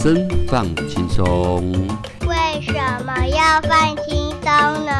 [0.00, 1.72] 生放轻松。
[2.24, 2.72] 为什
[3.04, 4.92] 么要放轻松呢？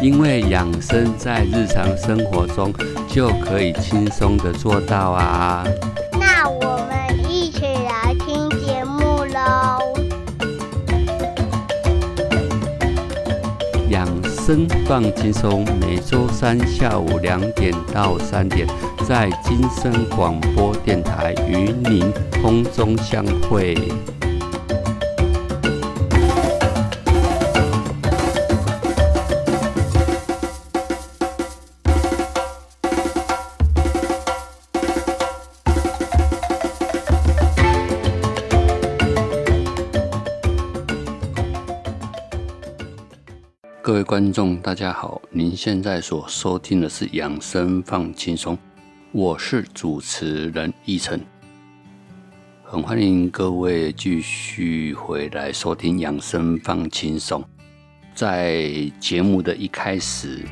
[0.00, 2.72] 因为养生在日常生活中
[3.08, 5.64] 就可以轻松的做到啊。
[6.12, 9.92] 那我们一起来听节目喽。
[13.90, 18.68] 养生放轻松，每周三下午两点到三点，
[19.04, 23.76] 在金声广播电台与您空中相会。
[44.08, 45.20] 观众，大家好！
[45.30, 48.56] 您现在所收听的是《养生放轻松》，
[49.12, 51.20] 我是主持人奕晨，
[52.64, 57.42] 很欢迎各位继续回来收听《养生放轻松》。
[58.14, 60.42] 在节目的一开始，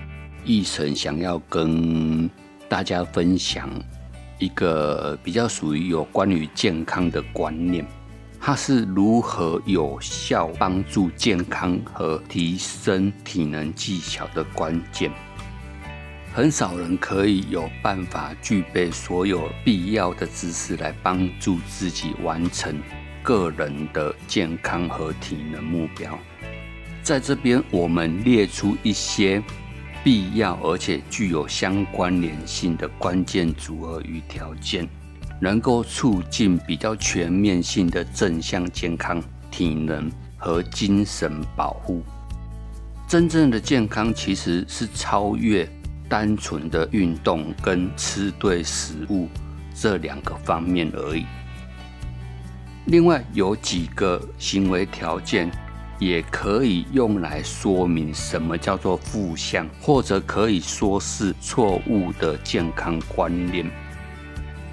[0.45, 2.29] 奕晨想要跟
[2.69, 3.71] 大家分享
[4.39, 7.83] 一个比较属于有关于健康的观念。
[8.47, 15.11] 它是如何有效帮助健康和提升体能技巧的关键。
[16.33, 22.81] 很少人可以有办法具备所有必要的知识来帮助自己完成
[23.21, 26.17] 个人的健康和体能目标。
[27.03, 29.43] 在这边，我们列出一些
[30.05, 34.89] 必要而且具有相关联性的关键组合与条件。
[35.41, 42.03] 能够促进比较全面性的正向健康、体能和精神保护。
[43.09, 45.69] 真正的健康其实是超越
[46.09, 49.29] 单纯的运动跟吃对食物
[49.75, 51.25] 这两个方面而已。
[52.87, 55.51] 另外有几个行为条件
[55.99, 63.69] 也可以用来说明什么叫做负向，或者可以说是错误的健康观念。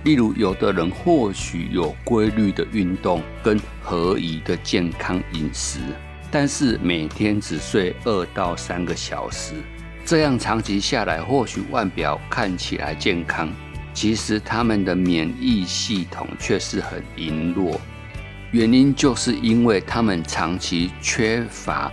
[0.03, 5.79] 例如，有的人或许有规律的运动跟合宜的健康饮食，
[6.29, 9.53] 但是每天只睡二到三个小时，
[10.05, 13.49] 这样长期下来，或许外表看起来健康，
[13.93, 17.79] 其实他们的免疫系统却是很羸弱。
[18.51, 21.89] 原因就是因为他们长期缺乏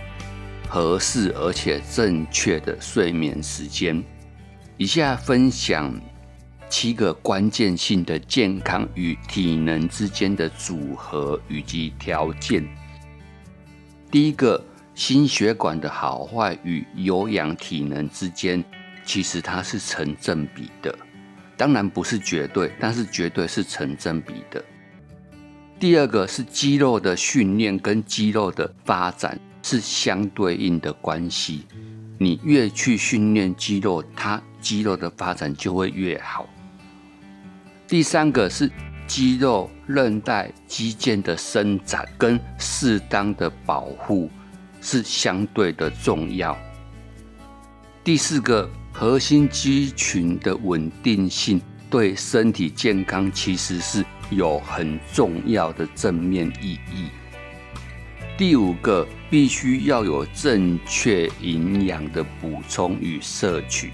[0.67, 4.03] 合适而且正确的睡眠时间。
[4.75, 5.93] 以下分享。
[6.71, 12.65] 七个关键性的健康与体能之间的组合以及条件。
[14.09, 14.63] 第一个，
[14.95, 18.63] 心血管的好坏与有氧体能之间，
[19.03, 20.97] 其实它是成正比的。
[21.57, 24.63] 当然不是绝对，但是绝对是成正比的。
[25.77, 31.65] 第二个是肌肉的训练跟肌肉的发展是相对应的关系。
[32.17, 36.47] 你越去训练肌肉，它肌肉的发展就会越好。
[37.91, 38.71] 第三个是
[39.05, 44.31] 肌肉、韧带、肌腱的伸展跟适当的保护
[44.79, 46.57] 是相对的重要。
[48.01, 57.09] 第四个，核心肌群的稳定性对身体健康其实是有很重要的正面意义。
[58.37, 63.91] 第五个，必须要有正确营养的补充与摄取。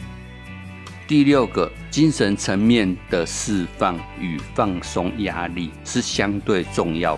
[1.08, 7.18] 第六个，精神层面的释放与放松压力是相对重要。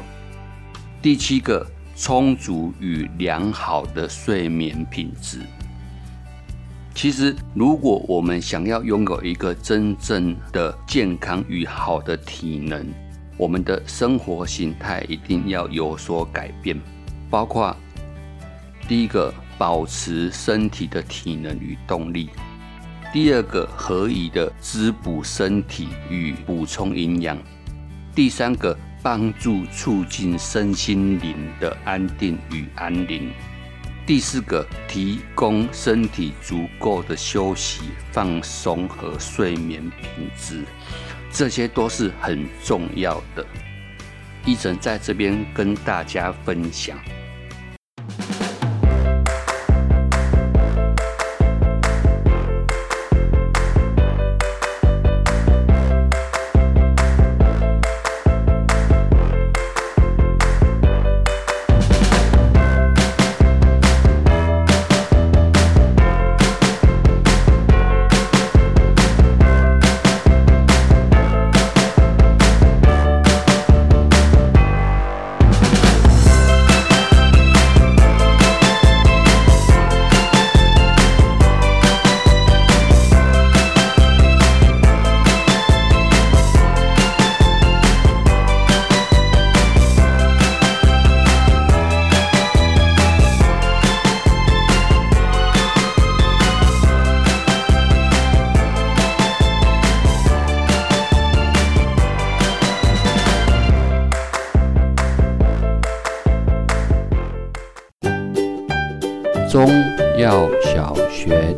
[1.01, 5.39] 第七个，充足与良好的睡眠品质。
[6.93, 12.85] 其实，如果我们想要拥有一个真正的健康与好的体能，
[13.37, 16.79] 我们的生活形态一定要有所改变，
[17.27, 17.75] 包括
[18.87, 22.29] 第一个，保持身体的体能与动力。
[23.11, 27.35] 第二个，合宜的滋补身体与补充营养；
[28.13, 33.31] 第三个，帮助促进身心灵的安定与安宁；
[34.05, 40.63] 第四个，提供身体足够的休息、放松和睡眠品质，
[41.31, 43.43] 这些都是很重要的。
[44.45, 46.95] 一晨在这边跟大家分享。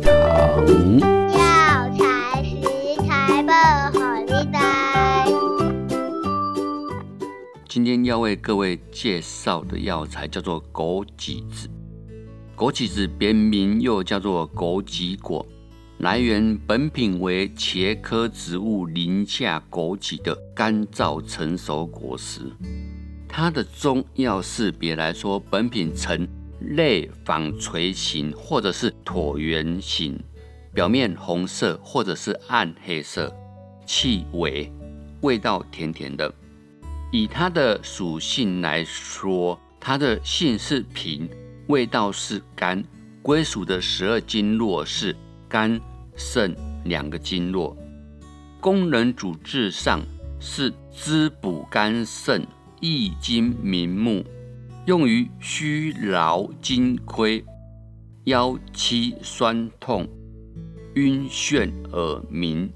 [0.02, 0.66] 堂。
[1.30, 2.56] 药材食
[3.06, 3.50] 材不
[3.98, 5.26] 好你带。
[7.68, 11.68] 今天要为各位介绍的药材叫做枸杞子。
[12.56, 15.44] 枸杞子别名又叫做枸杞果，
[15.98, 22.40] 来源本品为茄科植物林下枸杞的干燥成熟果实。
[23.26, 26.28] 它的中药识别来说，本品呈
[26.70, 30.18] 类纺锤形或者是椭圆形，
[30.72, 33.34] 表面红色或者是暗黑色，
[33.86, 34.72] 气味
[35.20, 36.32] 味道甜甜的。
[37.10, 41.28] 以它的属性来说，它的性是平，
[41.68, 42.82] 味道是甘，
[43.22, 45.14] 归属的十二经络是
[45.48, 45.80] 肝、
[46.16, 47.76] 肾两个经络，
[48.60, 50.00] 功能主治上
[50.40, 52.46] 是滋补肝肾。
[52.84, 54.24] 益精明目，
[54.86, 57.44] 用于虚劳筋亏、
[58.24, 60.08] 腰膝酸痛、
[60.94, 62.70] 晕眩耳鸣、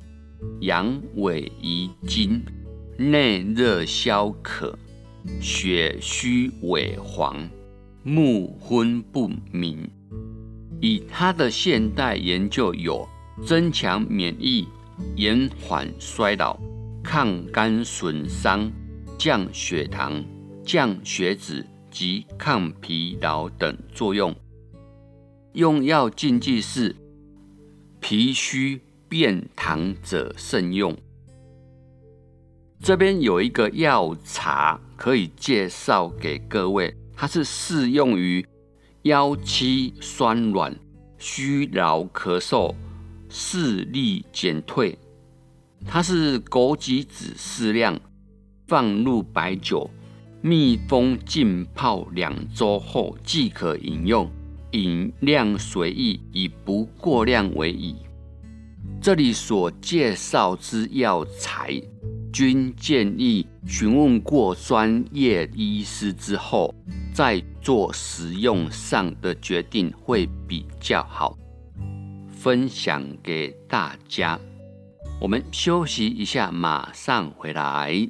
[0.61, 2.43] 阳痿遗精、
[2.97, 4.79] 内热消渴、
[5.41, 7.49] 血虚萎黄、
[8.03, 9.91] 目昏不明。
[10.81, 13.09] 以他的现代研究有
[13.44, 14.69] 增强免疫、
[15.17, 16.59] 延缓衰老、
[17.02, 18.70] 抗肝损伤。
[19.19, 20.23] 降血糖、
[20.62, 21.64] 降血脂
[21.97, 24.37] 及抗疲劳等作用。
[25.55, 26.95] 用药禁忌是
[28.01, 30.95] 脾虚便溏者慎用。
[32.83, 38.47] 这边有一个药茶可以介绍给各位，它是适用于
[39.05, 40.79] 腰膝酸软、
[41.17, 42.75] 虚劳咳嗽、
[43.31, 44.99] 视力减退。
[45.87, 47.99] 它是枸杞子适量。
[48.69, 49.89] 放入白酒，
[50.47, 54.31] 密封浸泡两周后即可饮用，
[54.71, 57.97] 饮量随意，以不过量为宜。
[59.01, 61.83] 这里所介绍之药材，
[62.33, 66.73] 均建议询问过专业医师之后，
[67.13, 71.37] 再做使用上的决定会比较好。
[72.31, 74.39] 分享给大家，
[75.21, 78.09] 我们休息一下，马上回来。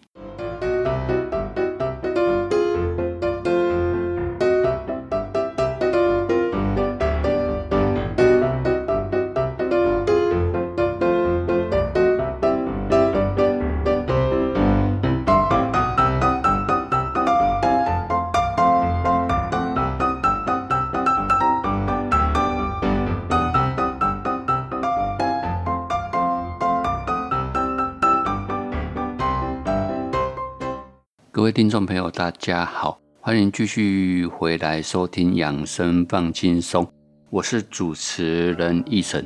[31.37, 36.90] 各位听众朋友，大家好，欢迎继续回来收听养生放轻松，
[37.28, 39.23] 我是主持人易晨。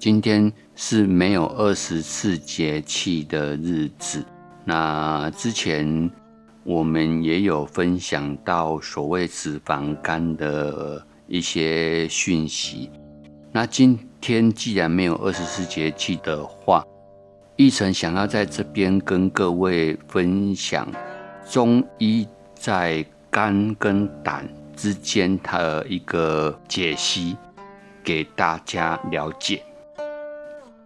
[0.00, 4.24] 今天是没有二十四节气的日子，
[4.64, 6.10] 那之前
[6.64, 12.90] 我们也有分享到所谓脂肪肝的一些讯息。
[13.52, 16.84] 那今天既然没有二十四节气的话，
[17.56, 20.86] 奕晨想要在这边跟各位分享
[21.48, 24.46] 中医在肝跟胆
[24.76, 27.34] 之间的一个解析，
[28.04, 29.62] 给大家了解。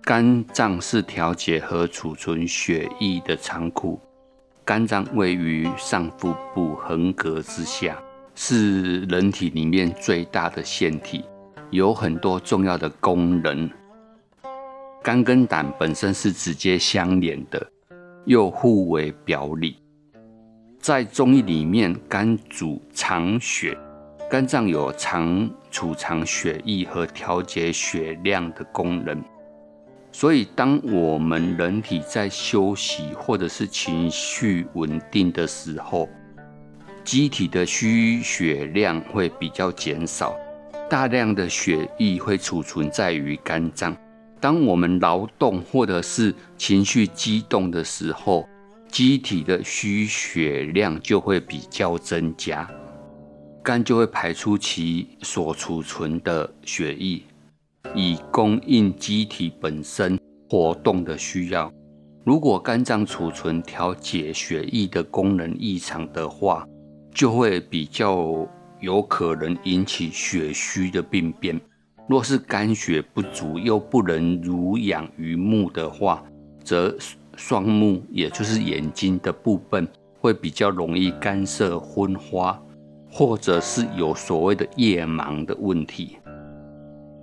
[0.00, 4.00] 肝脏是调节和储存血液的仓库，
[4.64, 7.98] 肝脏位于上腹部横膈之下，
[8.36, 11.24] 是人体里面最大的腺体，
[11.70, 13.68] 有很多重要的功能。
[15.02, 17.66] 肝跟胆本身是直接相连的，
[18.26, 19.78] 又互为表里。
[20.78, 23.76] 在中医里面，肝主藏血，
[24.28, 29.18] 肝脏有藏储藏血液和调节血量的功能。
[30.12, 36.06] 所以，当我们人体在休息或者是情绪稳定的时候，
[37.04, 40.36] 机体的虚血量会比较减少，
[40.90, 43.96] 大量的血液会储存在于肝脏。
[44.40, 48.48] 当我们劳动或者是情绪激动的时候，
[48.88, 52.68] 机体的需血量就会比较增加，
[53.62, 57.22] 肝就会排出其所储存的血液，
[57.94, 60.18] 以供应机体本身
[60.48, 61.70] 活动的需要。
[62.24, 66.66] 如果肝脏储存调节血液的功能异常的话，
[67.14, 68.48] 就会比较
[68.80, 71.60] 有可能引起血虚的病变。
[72.10, 76.24] 若是肝血不足又不能濡养于目的话，
[76.64, 76.92] 则
[77.36, 79.86] 双目也就是眼睛的部分
[80.18, 82.60] 会比较容易干涩昏花，
[83.08, 86.18] 或者是有所谓的夜盲的问题。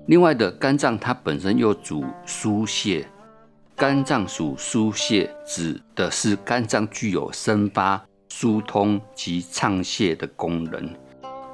[0.06, 3.06] 另外的肝脏它本身又主疏泄，
[3.76, 10.90] 肝脏属疏泄，指的是肝脏具有生发、疏通及畅泄的功能。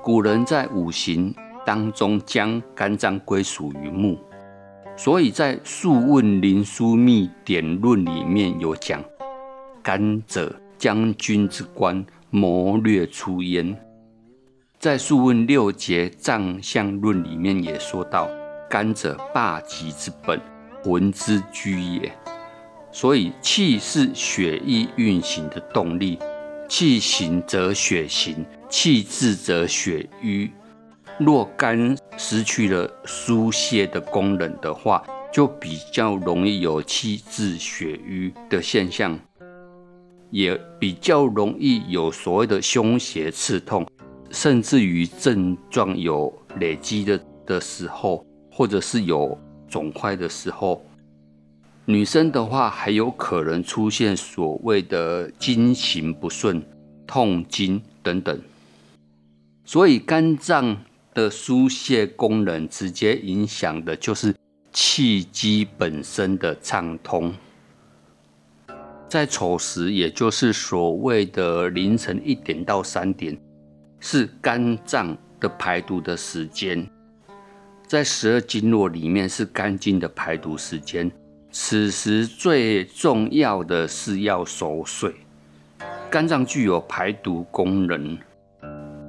[0.04, 1.34] 古人在五行
[1.65, 4.17] 当中将肝脏归属于木，
[4.96, 9.03] 所以在《素问灵枢密典论》里面有讲
[9.82, 13.75] ：“肝者，将军之官，谋略出焉。”
[14.77, 18.27] 在《素问六节脏象论》里面也说到
[18.70, 20.39] ：“肝者，霸极之本，
[20.84, 22.12] 魂之居也。”
[22.91, 26.20] 所以气是血液运行的动力。
[26.70, 30.51] 气行则血行，气滞则血瘀。
[31.24, 39.18] 若肝失去了疏泄的功能的话，就比较容易有气滞血瘀的现象，
[40.30, 43.86] 也比较容易有所谓的胸胁刺痛，
[44.30, 49.38] 甚至于症状有累积的的时候，或者是有
[49.68, 50.86] 肿块的时候。
[51.86, 56.63] 女生的话，还有可能出现所谓的经行不顺、
[57.06, 58.39] 痛经等等。
[59.65, 60.77] 所以，肝脏
[61.13, 64.36] 的疏泄功能直接影响的就是
[64.72, 67.34] 气机本身的畅通。
[69.08, 73.38] 在丑时，也就是所谓的凌晨一点到三点，
[74.00, 76.89] 是肝脏的排毒的时间。
[77.86, 81.12] 在十二经络里面，是肝经的排毒时间。
[81.51, 85.13] 此时最重要的是要熟睡。
[86.10, 88.17] 肝脏具有排毒功能，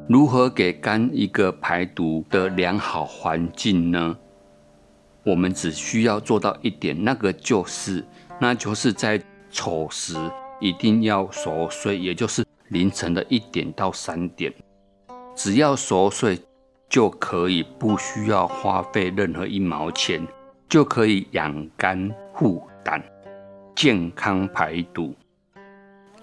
[0.07, 4.17] 如何给肝一个排毒的良好环境呢？
[5.25, 8.05] 我们只需要做到一点，那个就是，
[8.39, 10.15] 那就是在丑时
[10.61, 14.53] 一定要熟睡，也就是凌晨的一点到三点，
[15.35, 16.39] 只要熟睡
[16.89, 20.27] 就可以，不需要花费任何一毛钱。
[20.67, 23.01] 就可以养肝护胆、
[23.77, 25.15] 健康排毒。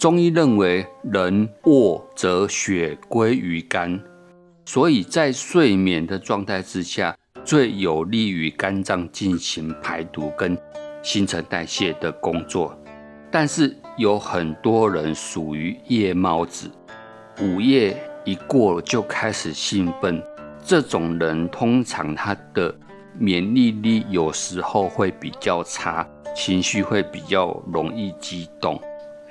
[0.01, 4.01] 中医认为，人卧则血归于肝，
[4.65, 7.15] 所以在睡眠的状态之下，
[7.45, 10.57] 最有利于肝脏进行排毒跟
[11.03, 12.75] 新陈代谢的工作。
[13.29, 16.67] 但是有很多人属于夜猫子，
[17.39, 20.19] 午夜一过就开始兴奋，
[20.65, 22.73] 这种人通常他的。
[23.19, 26.03] 免疫力有时候会比较差，
[26.35, 28.81] 情绪会比较容易激动，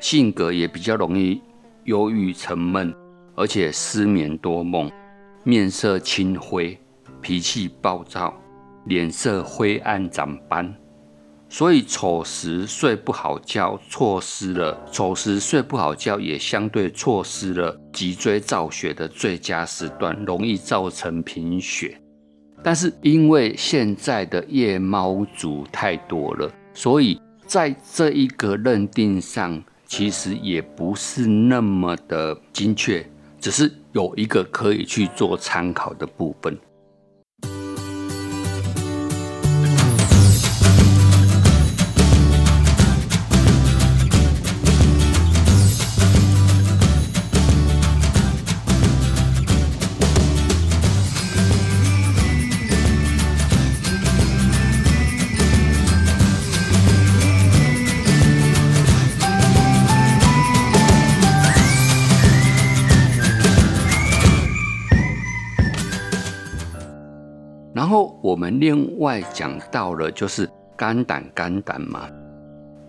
[0.00, 1.40] 性格也比较容易
[1.85, 2.92] 忧郁沉闷，
[3.35, 4.90] 而且失眠多梦，
[5.45, 6.78] 面色青灰，
[7.21, 8.35] 脾气暴躁，
[8.87, 10.75] 脸色灰暗长斑。
[11.52, 22.00] 所以丑时睡不好觉，错失了丑时睡不好觉，也相对错失了脊椎造血的最佳时段，容易造成贫血。
[22.62, 29.61] 但是因为现在的夜猫族太多了，所以在这一个认定上，
[29.91, 33.05] 其实也不是那么的精确，
[33.41, 36.57] 只是有一个可以去做参考的部分。
[67.91, 72.09] 后我们另外讲到了，就是肝胆肝胆嘛。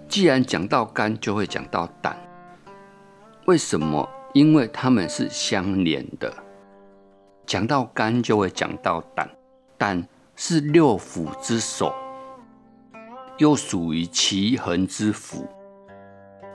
[0.08, 2.16] 既然讲到肝，就会讲到胆。
[3.48, 4.08] 为什么？
[4.34, 6.32] 因为它们是相连的。
[7.48, 9.28] 讲到肝，就会讲到胆。
[9.76, 11.92] 胆是六腑之首，
[13.40, 15.48] 又属于奇恒之腑。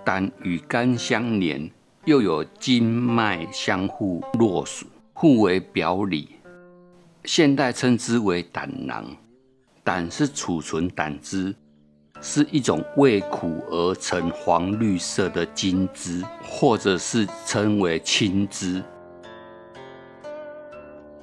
[0.04, 1.68] 胆与肝相连，
[2.04, 6.35] 又有经脉相互络属，互为表里。
[7.26, 9.04] 现代称之为胆囊，
[9.82, 11.52] 胆是储存胆汁，
[12.22, 18.80] 是一种味苦而成黄绿色的精汁，或者是称为青汁。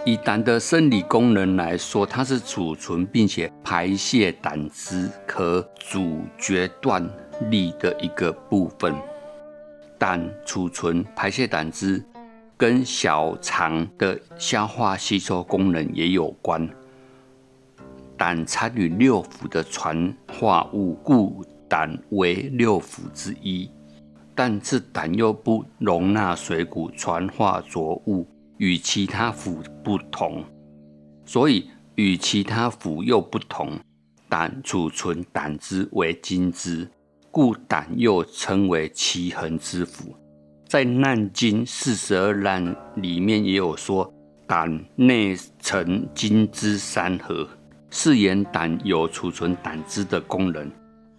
[0.05, 7.09] 以胆的生理功能来说，它是储存并且排泄胆汁，可阻决断
[7.49, 8.93] 力的一个部分。
[9.97, 12.03] 胆储存排泄胆汁。
[12.63, 16.65] 跟小肠的消化吸收功能也有关。
[18.17, 23.69] 胆参与六腑的传化物，故胆为六腑之一。
[24.33, 30.41] 但是胆又不容纳水谷传化浊物，与其他腑不同，
[31.25, 33.77] 所以与其他腑又不同。
[34.29, 36.89] 胆储存胆汁为精汁，
[37.29, 40.15] 故胆又称为奇恒之腑。
[40.73, 44.11] 在《难经》四十二难里面也有说，
[44.47, 47.47] 胆内成精汁三合，
[47.91, 50.67] 是言胆有储存胆汁的功能。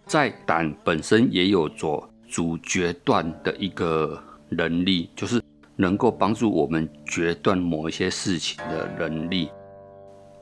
[0.07, 5.41] 在胆本身也有做主决断的一个能力，就是
[5.77, 9.49] 能够帮助我们决断某一些事情的能力。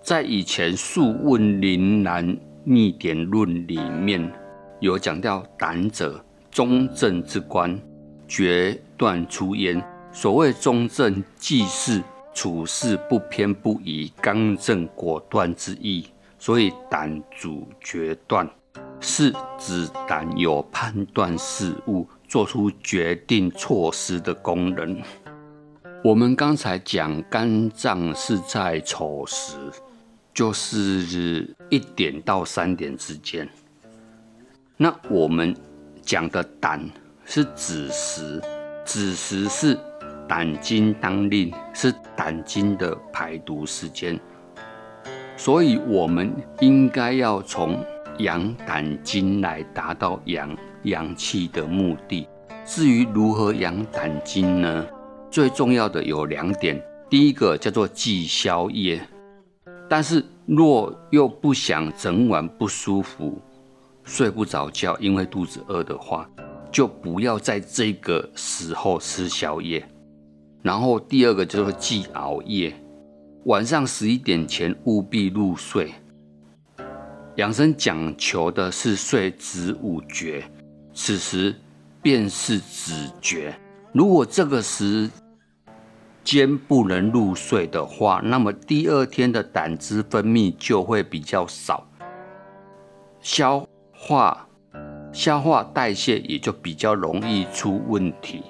[0.02, 2.26] 在以前《素问林南》
[2.64, 4.33] 逆典论里面
[4.81, 7.78] 有讲到，胆者中正之官，
[8.26, 9.82] 决断出焉。
[10.12, 12.00] 所谓中正，即是
[12.32, 16.06] 处事不偏不倚、刚正果断之意。
[16.38, 18.49] 所以胆主决断，
[19.00, 25.02] 是指胆有判断事物、做出决定措施的功能。
[26.04, 29.56] 我们刚才讲肝脏是在丑时。
[30.35, 33.47] 就是一点到三点之间。
[34.78, 35.54] 那我们
[36.00, 36.88] 讲的胆
[37.26, 38.40] 是子时，
[38.84, 39.78] 子时是
[40.28, 44.18] 胆经当令，是胆经的排毒时间。
[45.36, 47.84] 所以我们应该要从
[48.18, 52.28] 养胆经来达到养阳气的目的。
[52.64, 54.87] 至于如何养胆经呢？
[55.30, 59.00] 最重要的有两点，第一个叫做忌宵夜。
[59.88, 63.40] 但是，若又不想整晚不舒服、
[64.04, 66.28] 睡不着觉，因为肚子饿的话，
[66.72, 69.87] 就不要在这个时候吃宵夜。
[70.62, 72.74] 然后第二个就是忌熬夜，
[73.44, 75.92] 晚上十一点前务必入睡。
[77.37, 80.42] 养生讲求的是睡子午觉，
[80.94, 81.54] 此时
[82.00, 83.54] 便是子觉。
[83.92, 85.11] 如果这个时，
[86.22, 91.85] 间不能入睡的话，那么第二天的胆汁分泌就会比较少，
[93.20, 94.46] 消化、
[95.12, 98.42] 消化代谢也就比较容易出问题。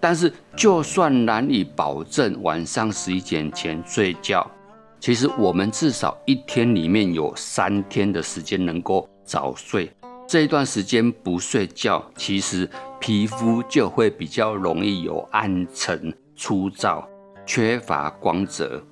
[0.00, 4.50] 但是，就算难以保证晚上十一点前睡觉，
[4.98, 9.90] 其实我们至少一天里面有三天的时间能够早睡。
[10.26, 16.12] 这一段时间不睡觉，其实皮肤就会比较容易有暗沉。
[16.34, 17.06] 粗糙、
[17.44, 18.82] 缺乏光泽，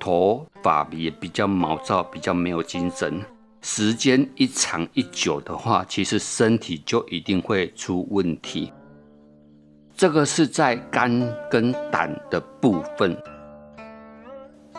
[0.00, 3.22] 头发也比较毛躁，比较没有精神。
[3.62, 8.72] 时间一长一久的话，其实身体就一定会出问题。
[9.96, 11.10] 这个是在肝
[11.50, 13.16] 跟胆的部分。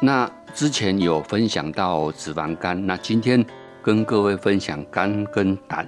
[0.02, 3.46] 那之前有分享到脂肪肝，那今天
[3.84, 5.88] 跟各位分享肝跟胆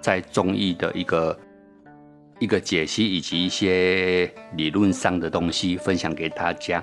[0.00, 1.38] 在中医的一个。
[2.42, 6.82] 一个解析以及一些理论上的东西分享给大家。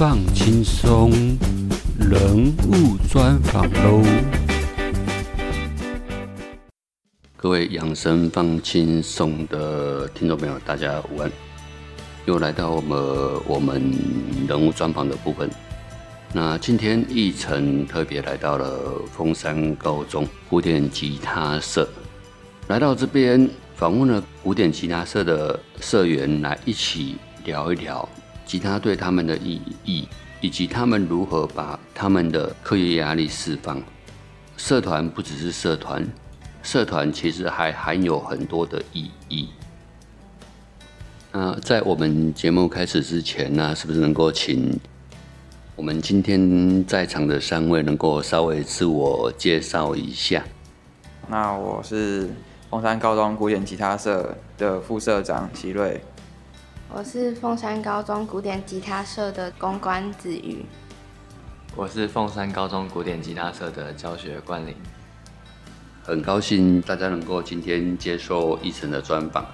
[0.00, 1.10] 放轻松，
[1.98, 4.02] 人物专访喽。
[7.36, 11.30] 各位养生放轻松的听众朋友，大家午安！
[12.24, 12.98] 又来到我们
[13.46, 13.92] 我们
[14.48, 15.50] 人物专访的部分。
[16.32, 21.86] 那今天奕晨特别来到了峰山高中古典吉他社，
[22.68, 28.08] 来到这边访问了古典吉他社的社员，来一起聊一聊
[28.50, 30.08] 吉他对他们的意义，
[30.40, 33.80] 以及他们如何把他们的课业压力释放。
[34.56, 36.04] 社团不只是社团。
[36.60, 39.50] 社团其实还含有很多的意义。
[41.30, 44.76] 那在我们节目开始之前呢，是不是能够请
[45.76, 50.42] 我们今天在场的三位能够稍微自我介绍一下？
[51.28, 52.28] 那我是
[52.68, 56.02] 凤山高中古典吉他社的副社长齐瑞。
[56.92, 60.66] 我是凤山高中古典吉他社的公关子瑜。
[61.76, 64.74] 我是凤山高中古典吉他社的教学冠霖。
[66.02, 69.46] 很高兴大家能够今天接受一晨的专访。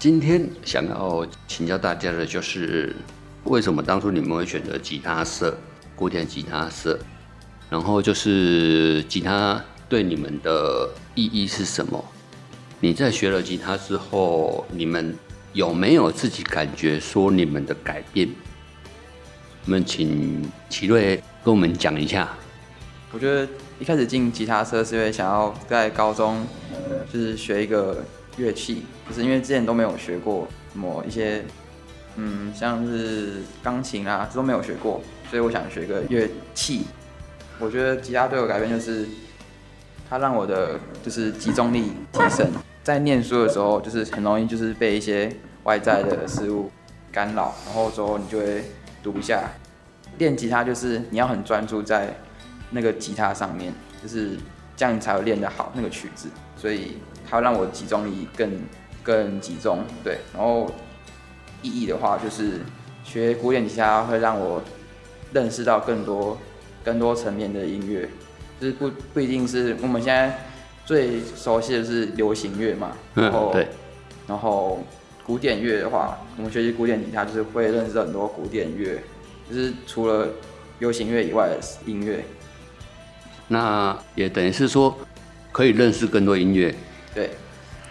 [0.00, 2.96] 今天想要请教大家的就是，
[3.44, 5.56] 为什么当初你们会选择吉他社、
[5.94, 6.98] 古典吉他社？
[7.70, 12.04] 然后就是吉他对你们的意义是什么？
[12.80, 15.16] 你在学了吉他之后，你们
[15.52, 18.28] 有没有自己感觉说你们的改变？
[19.64, 22.28] 我们请奇瑞跟我们讲一下。
[23.12, 23.48] 我觉得。
[23.80, 26.46] 一开始进吉他社是因为想要在高中
[27.12, 28.04] 就是学一个
[28.36, 31.44] 乐器，就是因为之前都没有学过什么一些，
[32.14, 36.82] 嗯，像是钢琴啊，这都没有学过，所以我想学个乐器。
[37.58, 39.08] 我觉得吉他对我改变就是，
[40.08, 42.52] 它让我的就是集中力提升，
[42.82, 46.70] 在念书的时候就是很容易就是被一些外在的事物
[47.10, 48.64] 干扰，然后之后你就会
[49.02, 49.50] 读不下。
[50.18, 52.14] 练吉他就是你要很专注在。
[52.74, 53.70] 那个吉他上面，
[54.02, 54.30] 就是
[54.74, 56.30] 这样，你才会练得好那个曲子。
[56.56, 56.96] 所以
[57.28, 58.50] 它让我集中力更
[59.02, 60.16] 更集中，对。
[60.32, 60.72] 然后
[61.60, 62.60] 意义的话，就是
[63.04, 64.62] 学古典吉他会让我
[65.34, 66.38] 认识到更多
[66.82, 68.08] 更多层面的音乐，
[68.58, 70.38] 就是不不一定是我们现在
[70.84, 72.92] 最熟悉的是流行乐嘛。
[73.14, 73.68] 然后对。
[74.26, 74.82] 然后
[75.24, 79.02] 古典乐的话，我们学习古典吉他就是会认识很多古典乐，
[79.50, 80.28] 就是除了
[80.78, 82.24] 流行乐以外的音乐。
[83.48, 84.96] 那也等于是说，
[85.50, 86.74] 可以认识更多音乐，
[87.14, 87.30] 对，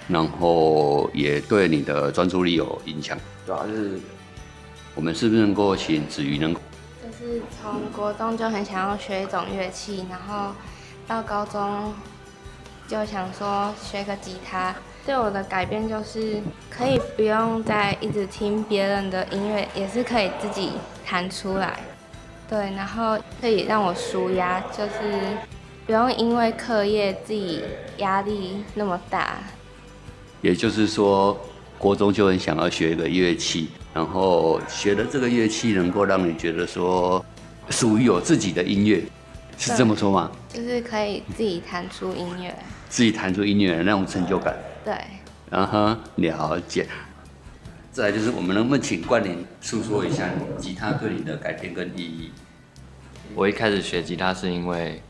[0.07, 3.17] 然后也对你的专注力有影响。
[3.45, 3.99] 主要是
[4.95, 6.53] 我们是不是能够请子瑜能？
[6.53, 6.59] 就
[7.11, 10.55] 是从国中就很想要学一种乐器，然后
[11.05, 11.93] 到高中
[12.91, 14.75] 就想说学个吉他。
[15.05, 20.73] 对我的改变就是可以不用再一直听别人的音乐，也是可以自己
[21.05, 21.79] 弹出来。
[22.49, 25.37] 对，然后可以让我舒压，就是
[25.85, 27.63] 不用因为课业自己
[27.99, 29.37] 压力那么大。
[30.41, 31.39] 也就是说，
[31.77, 37.23] 国中就很想要学一个乐器，然后学的这个乐器能够让你觉得说
[37.69, 39.01] 属于有自己的音乐，
[39.57, 40.29] 是这么说吗？
[40.49, 42.53] 就是可以自己弹出音乐，
[42.91, 44.53] 自己弹出音乐的那种成就感。
[44.83, 44.93] 对，
[45.49, 46.85] 然后了解。
[47.89, 50.27] 再来就是，我们能不能请冠霖诉说一下
[50.57, 52.31] 吉他对你的改变跟意义？
[53.33, 55.01] 我一开始学吉他是因为，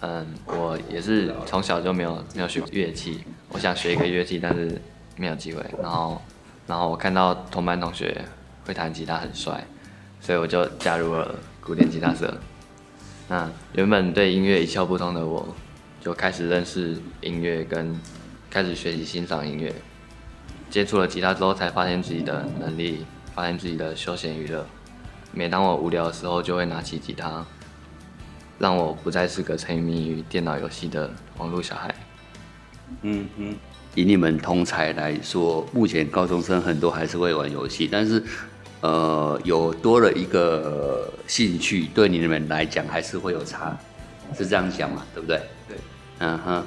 [0.00, 4.80] 嗯，我也是从小就没有没有学乐器，我想学一个乐器，但是
[5.16, 5.62] 没有机会。
[5.82, 6.22] 然后，
[6.66, 8.24] 然后我看到同班同学
[8.64, 9.62] 会弹吉他很帅，
[10.22, 12.34] 所以我就加入了古典吉他社。
[13.28, 15.54] 那原本对音乐一窍不通的我，
[16.00, 17.98] 就开始认识音乐，跟
[18.50, 19.74] 开始学习欣赏音乐。
[20.68, 24.66] 接触了吉他之后，才发现自己的能力，发现自己的休闲娱乐。
[25.32, 27.44] 每当我无聊的时候，就会拿起吉他，
[28.58, 31.94] 让我不再是个沉迷于电脑游戏的网络小孩。
[33.02, 33.56] 嗯嗯，
[33.94, 38.22] 以你们同才来说，目前高中生很多还是会玩游戏，但是，
[38.80, 43.76] 呃，有多了一个兴趣，对你们来讲还是会有差，
[44.36, 45.04] 是这样讲嘛？
[45.14, 45.40] 对不对？
[46.18, 46.26] 对。
[46.26, 46.64] 嗯哼。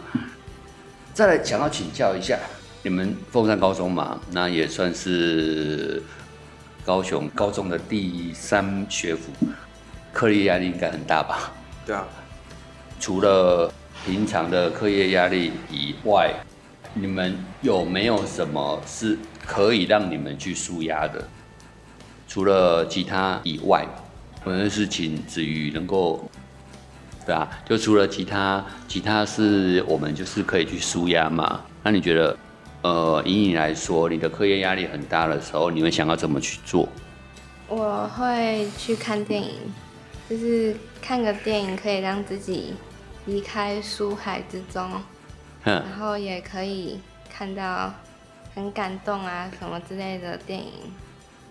[1.14, 2.38] 再来想要请教一下。
[2.82, 6.02] 你们凤山高中嘛，那也算是
[6.86, 9.32] 高雄高中的第三学府，
[10.14, 11.52] 课业压力应该很大吧？
[11.86, 12.08] 对啊。
[13.00, 13.72] 除了
[14.06, 16.34] 平常的课业压力以外，
[16.94, 21.28] 你们有没有什么是可以让你们去舒压的？
[22.28, 23.86] 除了吉他以外，
[24.44, 26.30] 可能是请子瑜能够，
[27.30, 31.62] 对啊，就除了吉他，吉他是我们就是可以去舒压嘛？
[31.84, 32.36] 那你觉得？
[32.82, 36.89] 呃，以你来说，你的课业压力很大的时候，你会想要怎么去做？
[37.68, 39.52] 我会去看电影，
[40.28, 42.74] 就是看个电影可以让自己
[43.26, 44.89] 离开书海之中，
[45.63, 47.94] 然后也可以看到
[48.56, 50.72] 很感动啊什么之类的电影，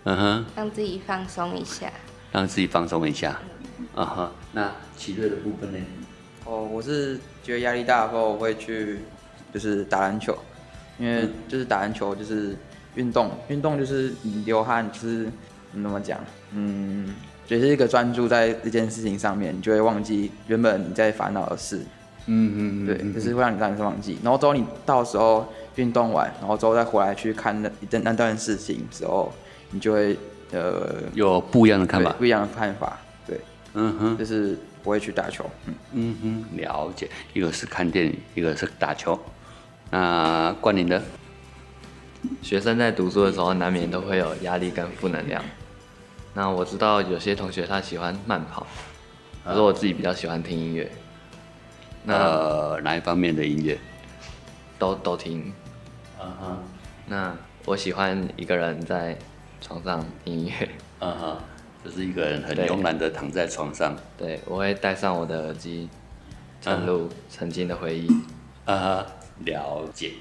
[0.03, 1.89] 嗯哼，让自己放松一下。
[2.31, 3.39] 让自己放松一下。
[3.95, 5.79] 啊哈，那奇瑞的部分呢？
[6.45, 8.99] 哦，我是觉得压力大的时候，我会去
[9.53, 10.37] 就是打篮球，
[10.97, 12.55] 因为就是打篮球就是
[12.95, 15.29] 运动，运动就是你流汗，就是
[15.71, 16.19] 你怎么讲，
[16.53, 17.13] 嗯，
[17.47, 21.79] 只是一个专注在这件事情上面，你就会忘记原本你在烦恼的事，
[22.27, 29.31] 嗯嗯对，就是会让你让你忘记，然后之后你到时候运动完，然后之后再回来去看那那那段事情之后，
[29.71, 30.17] 你就会
[30.51, 32.11] 呃有不一样的看法。
[32.13, 33.39] 不一样的看法，对，
[33.73, 35.75] 嗯哼，就是不会去打球，嗯。
[35.93, 37.09] 嗯哼，了解。
[37.33, 39.19] 一个是看电影，一个是打球。
[39.91, 41.01] 那冠霖的，
[42.41, 45.43] 学生在读书的时候，难免都会有压力跟负能量。
[46.33, 48.65] 那我知道有些同学他喜欢慢跑，
[49.43, 50.91] 可是我自己比较喜欢听音乐。
[52.03, 53.77] 那呃，哪一方面的音乐？
[54.77, 55.53] 都都听。
[56.21, 56.57] 嗯哼，
[57.07, 57.35] 那
[57.65, 59.17] 我喜欢一个人在
[59.61, 60.69] 床上听音乐。
[60.99, 61.37] 嗯哼，
[61.83, 63.95] 就是一个人很慵懒的躺在床上。
[64.17, 65.89] 对，我会戴上我的耳机，
[66.61, 68.07] 沉入曾经的回忆。
[68.65, 69.05] 啊哈，
[69.45, 70.13] 了解。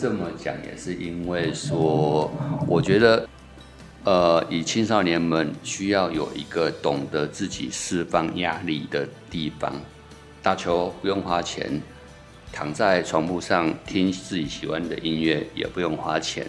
[0.00, 2.30] 这么讲，也是因为说，
[2.68, 3.28] 我觉得，
[4.04, 9.72] 呃，以青少年们需要有一个懂得自己释放压力的地方。
[10.40, 11.82] 打球不用花钱，
[12.52, 16.46] 躺在床铺上听自己喜欢的音乐也不用花钱。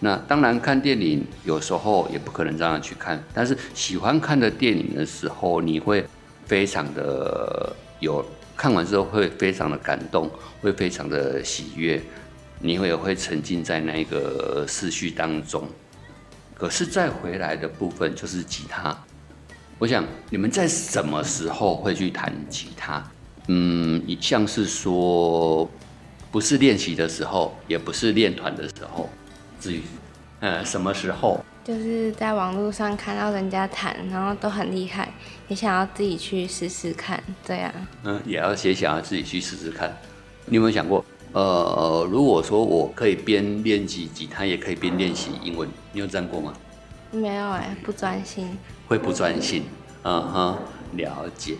[0.00, 6.04] 那当然，看电影有时候也不可能这样去看，但是喜欢看的电影的时候，你会
[6.44, 8.22] 非常的有
[8.54, 12.00] 看完之后会非常的感动，会非常的喜悦，
[12.62, 15.68] 你会也会沉浸在那个思绪当中。
[16.54, 18.96] 可是再回来的部分就是吉他，
[19.80, 23.04] 我想你们在什么时候会去弹吉他？
[23.48, 25.68] 嗯，像是说
[26.30, 29.10] 不是练习的时候，也不是练团的时候，
[29.60, 29.82] 至于
[30.38, 31.44] 呃什么时候？
[31.64, 35.12] 就是在网络上看到人家弹，然后都很厉害，
[35.48, 37.72] 也想要自己去试试看，这样。
[38.04, 39.92] 嗯，也要也想要自己去试试看。
[40.46, 46.52] 你有没有想过，呃，如果说我可以边练习吉他，也可以边练习英文，你有这样过吗？
[47.10, 48.58] 没有哎、不专心。
[48.88, 49.64] 会不专心？
[50.04, 50.58] 嗯哼，
[50.96, 51.56] 了解。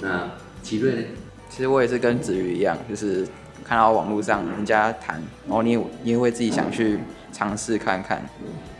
[0.00, 0.28] 那
[0.62, 1.02] 奇瑞呢？
[1.48, 3.26] 其实我也是跟子瑜一样，就是
[3.64, 6.98] 看到网络上人家弹，然后你也你也会自己想去
[7.32, 8.28] 尝试看看，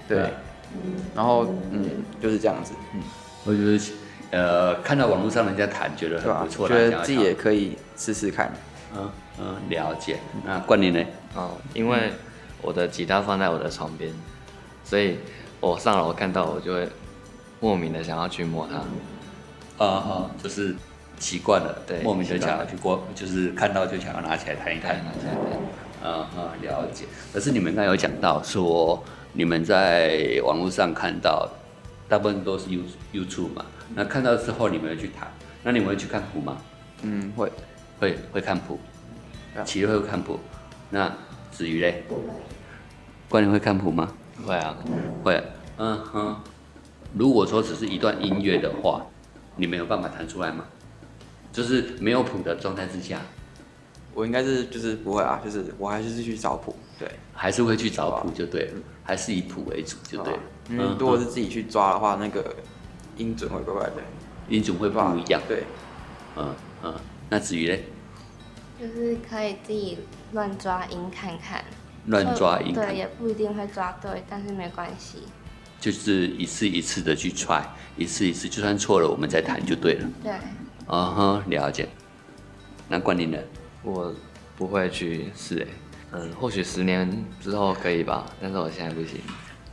[0.08, 0.30] 对，
[1.14, 1.84] 然后嗯
[2.20, 3.00] 就是这样子，嗯，
[3.44, 3.92] 我觉得，
[4.32, 6.48] 呃，看到网络上人家弹，觉得很不？
[6.52, 8.52] 错，觉得自己也可以试试看，
[8.96, 10.18] 嗯嗯了解。
[10.44, 11.04] 那冠霖呢？
[11.34, 12.12] 哦，因为
[12.62, 14.12] 我的吉他放在我的床边，
[14.84, 15.18] 所以
[15.60, 16.88] 我上楼看到我就会
[17.60, 19.84] 莫名的想要去摸它。
[19.84, 20.74] 啊啊，就是
[21.18, 25.04] 习惯了，对莫名的想要去过，就是看到就想要拿起来弹一弹看。
[25.04, 26.10] 拿起来看。
[26.10, 27.04] 啊啊，了解。
[27.32, 31.48] 可是你们刚才有讲到说，你们在网络上看到，
[32.08, 33.66] 大部分都是 You YouTube 嘛。
[33.94, 35.30] 那看到之后，你们会去弹，
[35.62, 36.56] 那你们会去看谱吗？
[37.02, 37.52] 嗯，会，
[37.98, 38.78] 会会看谱
[39.64, 40.38] 齐瑞会看谱。
[40.90, 41.12] 那
[41.50, 42.04] 子瑜嘞？
[43.28, 44.12] 关联会看谱吗？
[44.46, 44.76] 会啊，
[45.24, 45.42] 会。
[45.78, 46.36] 嗯哼。
[47.14, 49.06] 如果说只是一段音乐的话，
[49.56, 50.64] 你没有办法弹出来吗？
[51.52, 53.20] 就是没有谱的状态之下，
[54.12, 60.40] 我应该是就是不会啊，就是我还是去找谱，对，还是会去找谱就对了，还是以谱为主就对了。
[60.68, 62.54] 因为嗯如果是自己去抓的话，那个
[63.16, 63.94] 音准会怪怪的，
[64.50, 65.40] 音准会不一样。
[65.48, 65.64] 对，
[66.36, 66.94] 嗯嗯，
[67.30, 67.86] 那至于嘞，
[68.78, 69.98] 就是可以自己
[70.32, 71.64] 乱抓音看看，
[72.06, 75.22] 乱抓音对，也不一定会抓对，但是没关系。
[75.80, 77.62] 就是一次一次的去 try，
[77.96, 80.08] 一次一次，就算错了，我们再弹就对了。
[80.22, 80.32] 对，
[80.88, 81.88] 嗯哼，了解。
[82.88, 83.38] 那冠霖呢？
[83.82, 84.14] 我
[84.56, 85.66] 不会去试诶。
[86.12, 89.20] 嗯，或许十年之后可以吧，但是我现在不行。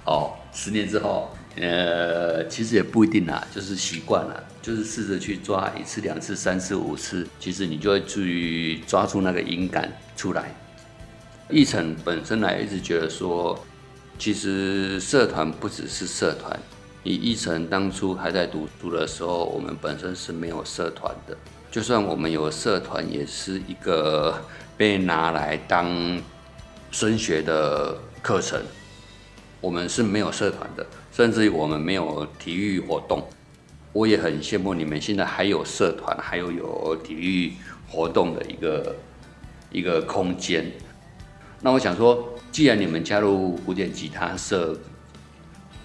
[0.06, 10.52] 哦，十年之后，呃，其实也不一定啦，就是习惯了，就是试着去抓一次、两次、三次、五次，其实你就会去抓住那个音感出来。
[11.50, 13.64] 奕晨本身来一直觉得说，
[14.18, 16.60] 其实社团不只是社团，
[17.04, 21.38] 以一成当初还在读书的时候，我们本身是没有社团的。
[21.70, 24.44] 就算我们有社团，也是一个
[24.76, 26.20] 被拿来当
[26.90, 28.60] 升学的课程。
[29.60, 33.24] 我们是没有社团的，甚至于我们没有体育活动。
[33.94, 37.54] 我也很羡慕你们现在还有社团，还有有体育
[37.88, 38.96] 活动的一个
[39.72, 40.66] 一个空间。
[41.62, 44.76] 那我想说，既然你们加入古典吉他社，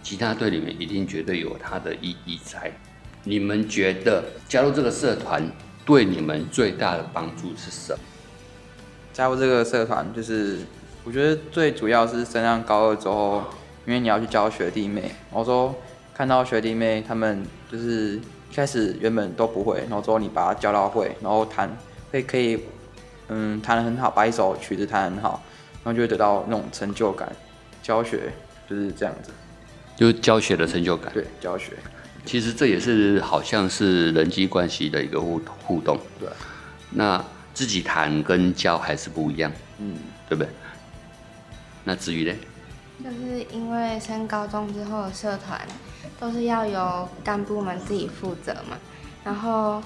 [0.03, 2.73] 吉他队里面一定绝对有它的意义在。
[3.25, 5.47] 你们觉得加入这个社团
[5.85, 7.99] 对你们最大的帮助是什么？
[9.13, 10.61] 加入这个社团，就是
[11.05, 13.45] 我觉得最主要是升上高二之后，
[13.89, 15.75] 因为你要去教学弟妹，然后说
[16.13, 18.17] 看到学弟妹他们就是
[18.51, 21.75] 一开始原本都不会，然后之后你把他教到会，然后弹
[22.11, 22.63] 会可以，
[23.29, 25.43] 嗯，弹得很好，把一首曲子弹得很好，
[25.83, 27.35] 然后就会得到那种成就感。
[27.83, 28.31] 教学
[28.69, 29.31] 就是这样子，
[29.97, 31.11] 就是教学的成就感。
[31.15, 31.73] 对，教学，
[32.27, 35.99] 其实这也是好像是人际关系的一个互互动。
[36.21, 36.29] 对，
[36.91, 37.25] 那
[37.55, 39.97] 自己弹跟教还是不一样，嗯，
[40.29, 40.53] 对不对？
[41.85, 42.37] 那至于呢？
[43.03, 45.61] 就是因为升高中之后的社团
[46.19, 48.77] 都是要由干部们自己负责嘛，
[49.25, 49.81] 然后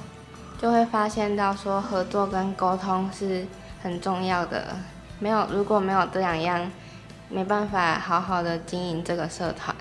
[0.61, 3.44] 就会发现到说合作跟沟通是
[3.83, 4.77] 很重要的，
[5.18, 6.70] 没有如果没有这两样，
[7.29, 9.77] 没办法好好的经营这个社团。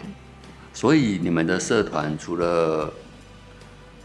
[0.74, 2.92] 所以你们的社团除了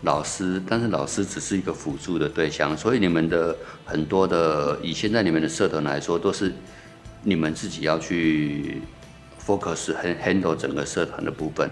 [0.03, 6.53] 老师，但是老师只是一个辅助的对象，所以你们的很多的以现在你们的社团来说，都是
[7.23, 8.83] 你们自己要去
[9.47, 11.71] focus 很 handle 整个社团的部分，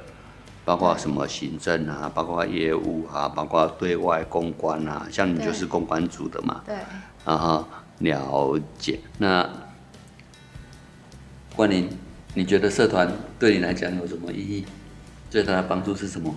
[0.64, 6.76] 包括什么行政啊，包括业务啊，包括对外公关啊，像你就是公关组的嘛，对，
[7.24, 7.66] 然后，
[7.98, 9.00] 了解。
[9.18, 9.48] 那
[11.56, 11.88] 冠霖，
[12.34, 14.64] 你觉得社团对你来讲有什么意义？
[15.30, 16.34] 最大的帮助是什么？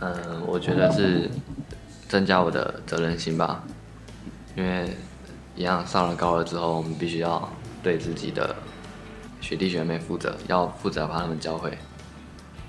[0.00, 1.30] 嗯，我觉得是
[2.08, 3.64] 增加我的责任心吧，
[4.56, 4.90] 因为
[5.56, 7.48] 一样上了高二之后，我们必须要
[7.82, 8.54] 对自己的
[9.44, 11.76] 学弟学妹负责，要负责把他们教会。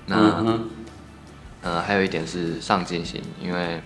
[0.06, 0.70] 那嗯，
[1.62, 3.82] 呃，还有一点是上进心，因为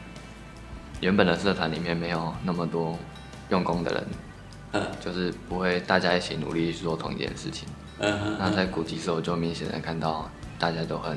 [0.99, 2.97] 原本的社团里面没有那么多
[3.49, 4.07] 用功的人，
[4.71, 7.69] 嗯就是不会大家一起努力去做同一件事情。
[7.99, 11.15] 嗯哼，那在古籍社，我就明显的看到大家都很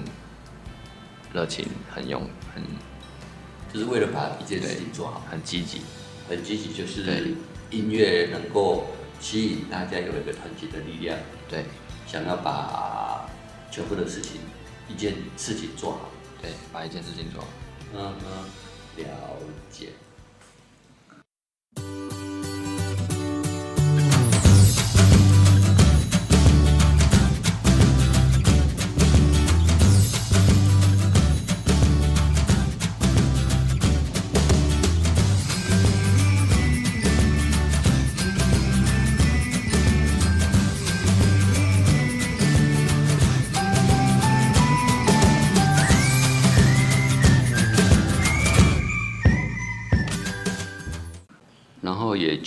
[1.33, 2.21] 热情、很用、
[2.55, 2.63] 很
[3.73, 5.81] 就是为了把一件事情做好，很积极。
[6.29, 7.35] 很积极，就是对
[7.71, 8.87] 音乐能够
[9.23, 11.17] 吸引大家有一个团结的力量，
[11.49, 11.65] 对
[12.07, 13.25] 想要把
[13.71, 14.41] 全部的事情
[14.89, 16.11] 一件事情做好。
[16.43, 17.49] 对，把一件事情做好。
[17.95, 19.07] 嗯嗯，了
[19.71, 19.91] 解。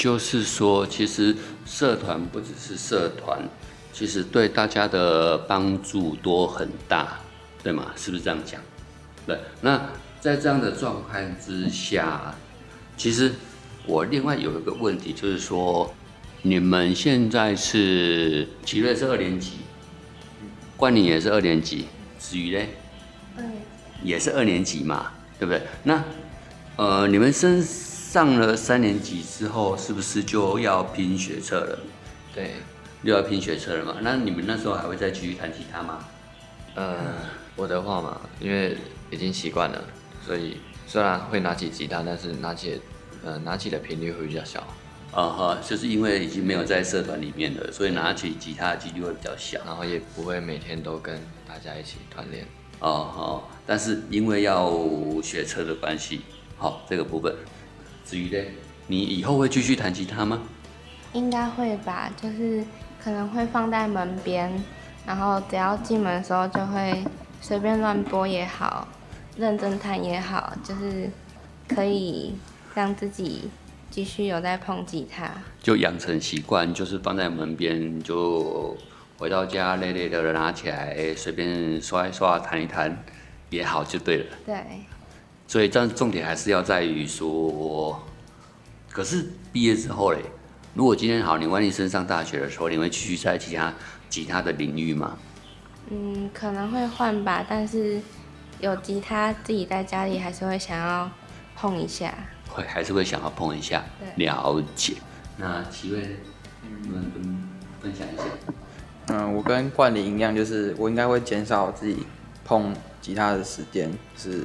[0.06, 3.40] 就是说，其实社团不只是社团，
[3.92, 7.18] 其实对大家的帮助都很大，
[7.64, 7.92] 对吗？
[7.96, 8.62] 是不是这样讲？
[9.26, 9.36] 对。
[9.62, 9.90] 那
[10.22, 12.36] 在这样的状况之下，
[12.96, 13.34] 其实
[13.88, 15.92] 我另外有一个问题，就是说，
[16.44, 19.54] 你们现在是奇瑞是二年级，
[20.78, 21.88] 冠宁也是二年级，
[22.20, 22.76] 子瑜嘞？
[23.38, 23.54] 嗯，
[24.04, 25.64] 也是二年级嘛，对不对？
[25.82, 26.04] 那
[26.76, 27.60] 呃，你们升
[28.16, 31.80] 上了三年级之后，是不是就要拼学测了？
[32.34, 32.52] 对，
[33.04, 33.98] 又要拼学测了嘛？
[34.00, 36.00] 那你们那时候还会再继续弹吉他吗？
[36.76, 36.96] 呃，
[37.58, 38.78] 我的话嘛，因为
[39.12, 39.84] 已经习惯了，
[40.26, 42.80] 所以虽然会拿起吉他，但是拿起
[43.26, 44.62] 呃拿起的频率会比较小。
[45.12, 49.60] 啊哈，就是因为已经没有在社团里面了，所以拿起吉他的几率会比较小。
[49.66, 52.48] 然后也不会每天都跟大家一起团练。
[52.80, 54.72] 哦好，但是因为要
[55.22, 56.22] 学车的关系，
[56.58, 57.36] 好这个部分。
[58.06, 58.52] 至于嘞，
[58.88, 60.40] 你以后会继续弹吉他吗？
[61.14, 62.64] 应该会吧，就是
[63.04, 64.52] 可能会放在门边，
[65.08, 67.04] 然后只要进门的时候就会
[67.42, 68.88] 随便乱拨也好，
[69.38, 71.10] 认真弹也好，就是
[71.68, 72.36] 可以
[72.76, 73.50] 让自己
[73.90, 75.32] 继续有在碰吉他。
[75.64, 78.78] 就养成习惯，就是放在门边，就
[79.18, 83.04] 回到家累累的拿起来，随便刷一刷、弹一弹
[83.50, 84.26] 也好，就对了。
[84.46, 84.56] 对，
[85.48, 88.04] 所以，但重点还是要在于说，
[88.92, 90.20] 可是毕业之后嘞，
[90.74, 93.74] 如果今天好，你万一升上大学的时候，你会继续在其他
[94.10, 95.18] 其他的领域吗？
[95.90, 98.02] 嗯，可能会换吧，但是
[98.60, 101.10] 有吉他自己在家里还是会想要
[101.56, 102.14] 碰一下。
[102.50, 103.84] 会还是会想要碰一下，
[104.16, 104.96] 对了解。
[105.38, 106.18] 那几位，
[106.82, 107.48] 你们分
[107.82, 108.24] 分享一下。
[109.08, 112.08] 嗯，我跟冠霖一样，就是我应该会减少自己
[112.44, 114.44] 碰吉他的时间，是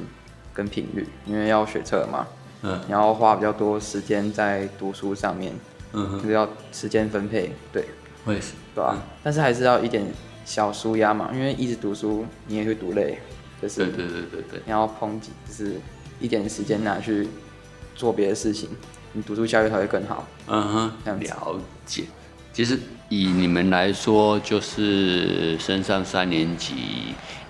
[0.53, 2.27] 跟频率，因为要学车嘛，
[2.63, 5.53] 嗯你要花比较多时间在读书上面，
[5.93, 7.85] 嗯，就是要时间分配，对
[8.25, 8.53] 我也是。
[8.73, 10.01] 对吧、但是还是要一点
[10.45, 13.19] 小舒压嘛，因为一直读书你也会读累，
[13.61, 14.61] 就是对对对对对。
[14.65, 15.75] 你要碰几，就是
[16.21, 17.27] 一点时间拿去
[17.95, 18.69] 做别的事情，
[19.11, 20.25] 你读书效率才会更好。
[20.47, 22.05] 嗯哼，这样了解。
[22.53, 22.79] 其实
[23.11, 26.75] 以你们来说，就是升上三年级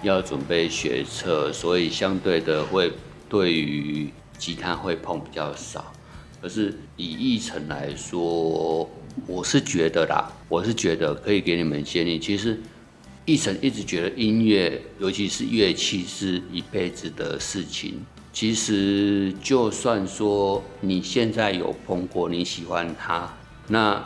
[0.02, 2.92] 要准备学车，所以相对的会
[3.30, 4.10] 对于
[4.40, 5.94] 吉他会碰比较少。
[6.42, 8.90] 可是以议程来说，
[9.28, 12.18] 我是觉得啦，我是觉得可以给你们建议。
[12.18, 12.60] 其实
[13.26, 18.04] 议程一直觉得音乐，尤其是乐器是一辈子的事情。
[18.34, 23.32] 其实就算说你现在有碰过，你喜欢它，
[23.68, 24.04] 那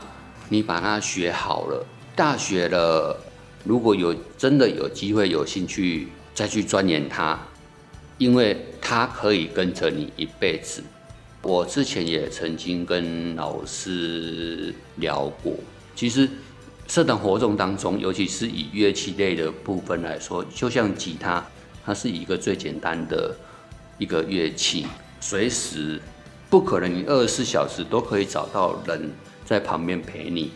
[0.50, 1.86] 你把它学好了，
[2.16, 3.20] 大学了，
[3.64, 7.40] 如果有真的有机会有兴趣再去钻研它，
[8.18, 10.84] 因为它可以跟着你一辈子。
[11.42, 15.54] 我之前也曾经跟老师聊过，
[15.96, 16.28] 其实
[16.88, 21.46] 社团活动当中，尤其是以乐器类的部分来说，就像吉他，
[21.86, 23.36] 它是一个最简单的
[23.98, 24.88] 一个乐器，
[25.20, 26.00] 随时
[26.50, 29.12] 不可能你二十四小时都可以找到人
[29.46, 30.52] 在旁边陪你，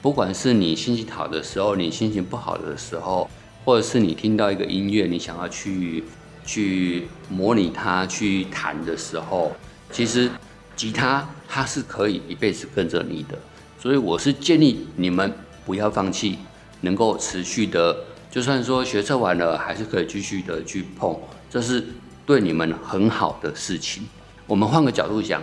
[0.00, 3.28] 不管是你心情好的时候，你心情不好的时候，
[3.64, 6.04] 或者是你听到一个音乐，你想要去
[6.46, 9.52] 去模拟它、去弹的时候，
[9.90, 10.30] 其实
[10.76, 13.36] 吉他它是可以一辈子跟着你的，
[13.78, 15.32] 所以我是建议你们
[15.66, 16.38] 不要放弃，
[16.82, 21.18] 能够持续的，就算说学车完了，还是可以继续的去碰，
[21.50, 21.84] 这是
[22.24, 24.06] 对你们很好的事情。
[24.46, 25.42] 我们换个角度讲，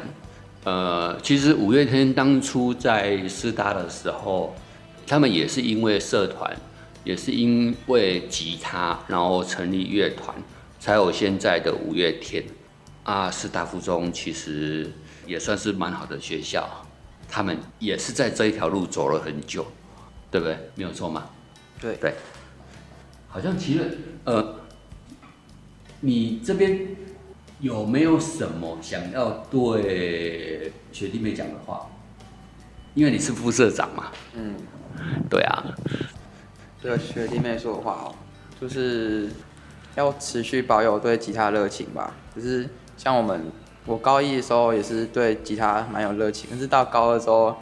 [0.65, 4.55] 呃，其实五月天当初在师大的时候，
[5.05, 6.53] 他们也是因为社团，
[7.03, 10.35] 也是因为吉他，然后成立乐团，
[10.79, 12.43] 才有现在的五月天。
[13.03, 14.91] 啊，师大附中其实
[15.27, 16.67] 也算是蛮好的学校，
[17.29, 19.67] 他们也是在这一条路走了很久，
[20.31, 20.57] 对不对？
[20.73, 21.29] 没有错吗？
[21.79, 22.15] 对对，
[23.27, 24.55] 好像其实呃，
[25.99, 26.95] 你这边
[27.65, 31.87] 有没有什么想要对学弟妹讲的话？
[32.93, 34.53] 因为你是副社长嘛，嗯，
[35.27, 35.65] 对啊，
[36.79, 38.13] 对学弟妹说的话哦，
[38.61, 39.31] 就是
[39.95, 42.13] 要持续保有对吉他热情吧。
[42.35, 43.41] 就是像我们，
[43.87, 47.55] 我高一的时候也是对吉他蛮有热情，可是到高二之后，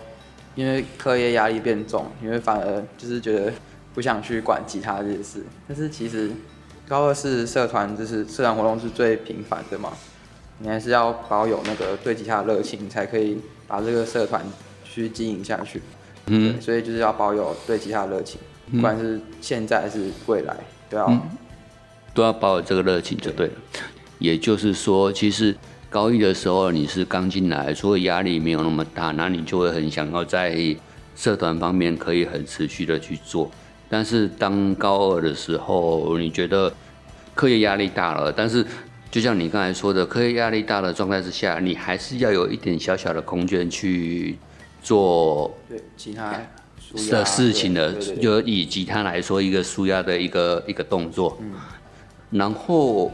[0.53, 3.53] 因为课业压力变重，因为反而就是觉得
[3.93, 5.45] 不想去管吉他这件事。
[5.65, 6.29] 但是其实
[6.87, 9.93] 高二是社团，就是社团活动是最频繁的嘛，
[10.59, 14.43] 你还是要保有那个对吉他的热情，才可以把这个社团
[14.83, 15.81] 去经营下去。
[16.27, 18.39] 嗯，所以就是要保有对吉他的热情，
[18.71, 20.55] 不管是现在还是未来，
[20.89, 21.21] 都要、嗯
[22.13, 23.53] 都要保有这个热情就对了。
[24.19, 25.55] 也就是说，其实
[25.89, 30.55] 高一的时候你是刚进来，所以压力没有那么大，那你就会很想要在
[31.15, 33.49] 社团方面可以很持续的去做。
[33.89, 36.73] 但是当高二的时候，你觉得
[37.35, 38.65] 课业压力大了，但是
[39.11, 44.37] 就像你刚才说的，课业压力大的状态之下，你还是要有一点小小的空间去
[44.81, 46.35] 做对其他
[47.09, 51.37] 的事情的，就以吉他来说，一个舒压的一个一个动作。
[52.31, 53.11] 然后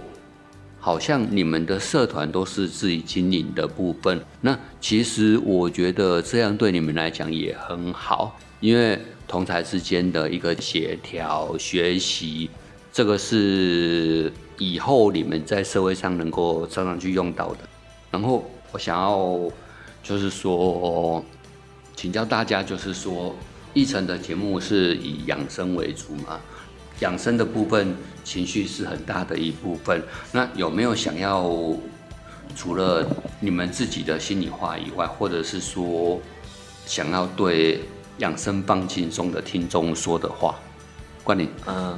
[0.79, 8.97] 好像你们的社团都是自己经营的部分，那其实我觉得这样对你们来讲也很好，因为
[9.29, 12.49] 同台之间的一个协调学习，
[12.91, 17.59] 这个是以后你们在社会上能够常常去用到的。
[18.09, 19.39] 然后我想要
[20.01, 21.23] 就是说，
[21.95, 23.35] 请教大家，就是说，
[23.75, 26.39] 一晨的节目是以养生为主嘛？
[27.01, 30.01] 养生的部分，情绪是很大的一部分。
[30.31, 31.55] 那有没有想要
[32.55, 33.07] 除了
[33.39, 36.19] 你们自己的心里话以外，或者是说
[36.87, 37.81] 想要对
[38.19, 40.55] 养生放轻松的听众说的话？
[41.23, 41.97] 关你嗯，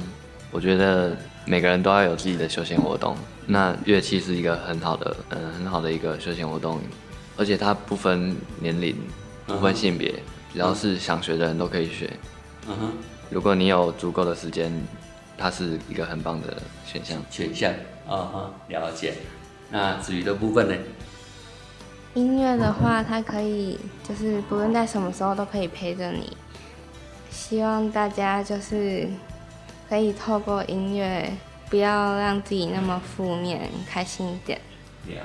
[0.50, 3.16] 我觉得每个人都要有自己的休闲活动。
[3.46, 6.80] 那乐器是一个很好的，嗯，很好的一个休闲活动，
[7.36, 8.96] 而且它不分年龄，
[9.46, 10.14] 不分性别，
[10.52, 12.08] 只要是想学的人都可以学。
[12.68, 12.92] 嗯哼，
[13.28, 14.72] 如果你有足够的时间，
[15.36, 16.56] 它是一个很棒的
[16.86, 17.20] 选项。
[17.30, 17.72] 选项
[18.06, 19.14] 啊哈，了解。
[19.70, 20.74] 那至于的部分呢？
[22.14, 26.36] 音乐的话，它可以就是不论在什么时候都可以陪着你。
[27.30, 29.08] 希望大家就是
[29.88, 31.32] 可以透过音乐，
[31.70, 34.60] 不要让自己那么负面，开心一点。
[35.06, 35.16] 了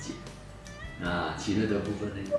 [0.00, 0.12] 解。
[1.00, 2.30] 那其乐的部分呢？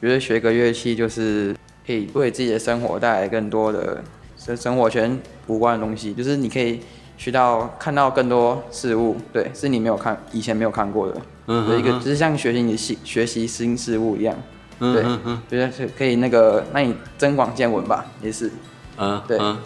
[0.00, 1.54] 觉得学个乐器就是
[1.86, 4.02] 可以为自己的生活带来更多的
[4.36, 6.80] 生生活圈无关的东西，就是你可以
[7.18, 14.34] 学到看到更多事物，对，是你没有看以前没有看过的，嗯有一个就是像学习你新学习新事物一样，
[14.78, 18.50] 对嗯嗯觉得是可以那个那你增广见闻吧，也是。
[18.96, 19.58] 嗯，对嗯，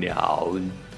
[0.00, 0.48] 了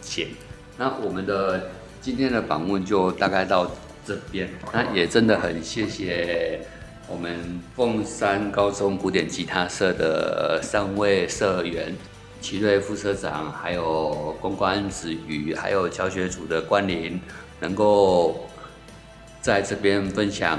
[0.01, 0.28] 解。
[0.76, 1.70] 那我们的
[2.01, 3.70] 今天的访问就大概到
[4.07, 4.49] 这边。
[4.72, 6.61] 那也真的很谢谢
[7.07, 11.95] 我们凤山高中古典吉他社的三位社员，
[12.41, 17.20] 奇瑞副社长，还有公关子瑜，还有教学组的关林，
[17.61, 18.49] 能够
[19.45, 20.59] 在这边分享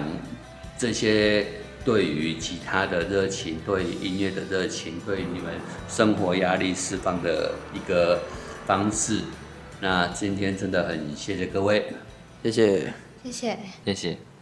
[0.77, 1.43] 这些
[1.83, 5.55] 对于吉他的热情，对于音乐的热情，对于你们
[5.89, 8.21] 生活压力释放的一个
[8.67, 9.21] 方式。
[9.81, 11.93] 那今天真的很谢谢各位。
[12.43, 12.93] 谢谢。
[13.23, 13.57] 谢谢。
[13.83, 14.34] 谢谢。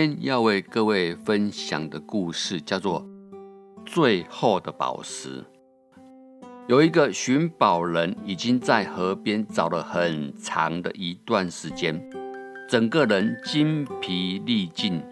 [0.00, 3.02] 天要为各位分享的故事叫做
[3.84, 5.42] 《最后的宝石》。
[6.66, 12.02] 有一个寻宝人已经在河边找了很长的一段时间，
[12.66, 15.02] 整个人精疲力尽，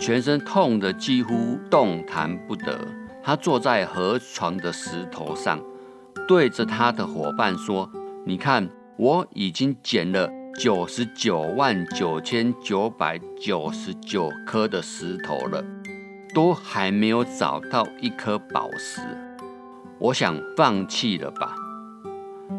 [0.00, 2.80] 全身痛得几乎动弹不得。
[3.22, 5.60] 他坐在河床的石头上，
[6.26, 7.86] 对着他的伙伴说
[8.24, 8.66] ：“你看，
[8.96, 15.64] 我已经捡了九十九万九千九百九十九颗的石头了，
[16.34, 19.00] 都还没有找到一颗宝石。
[19.98, 21.54] 我想放弃了吧。”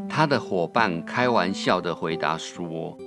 [0.10, 2.98] 他的伙伴开玩笑的回答说：“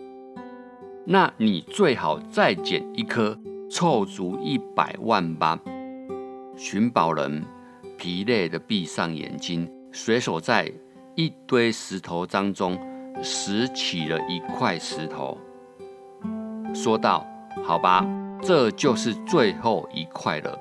[1.04, 3.38] 那你最好再捡一颗，
[3.70, 5.58] 凑足一百万吧。”
[6.56, 7.44] 寻宝人
[7.98, 10.72] 疲累的闭上眼睛，随手在
[11.16, 12.78] 一堆石头当中
[13.22, 15.36] 拾起了一块石头，
[16.74, 17.26] 说道
[17.64, 18.06] ：“好吧，
[18.42, 20.58] 这就是最后一块了。”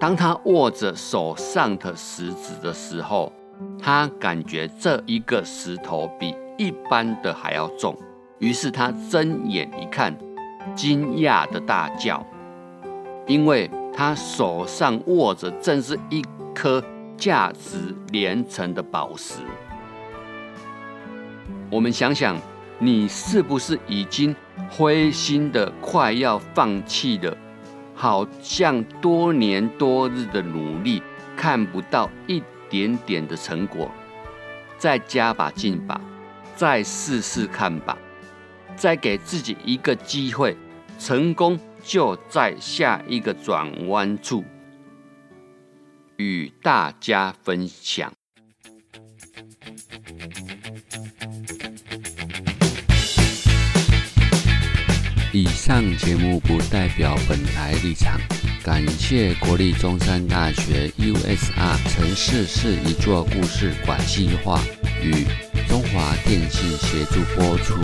[0.00, 3.32] 当他握着手上的石子的时候，
[3.80, 7.96] 他感觉这一个石头比一般的还要重，
[8.38, 10.16] 于是他睁眼一看，
[10.74, 12.24] 惊讶的大叫，
[13.26, 16.22] 因为他手上握着正是一
[16.54, 16.82] 颗
[17.16, 19.40] 价值连城的宝石。
[21.70, 22.40] 我们想想，
[22.78, 24.34] 你是不是已经
[24.70, 27.36] 灰心的快要放弃了？
[27.94, 31.02] 好像多年多日的努力
[31.36, 33.90] 看不到一点点的成果，
[34.78, 36.00] 再加把劲吧，
[36.54, 37.98] 再试试看吧，
[38.76, 40.56] 再给自己一个机会，
[40.98, 44.44] 成功就在下一个转弯处，
[46.16, 48.12] 与大家分享。
[55.38, 58.18] 以上节目不代表本台立场。
[58.64, 64.60] 感谢国立中山大学 USR 城市是一座故事广西话
[65.00, 65.12] 与
[65.68, 67.76] 中华电信协助播出。